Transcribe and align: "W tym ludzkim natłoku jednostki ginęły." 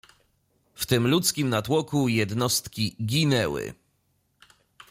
"W 0.75 0.85
tym 0.85 1.07
ludzkim 1.07 1.49
natłoku 1.49 2.07
jednostki 2.07 2.95
ginęły." 3.05 3.73